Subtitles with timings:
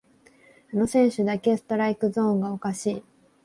[0.73, 3.03] あの選手だけストライクゾーンがおかしい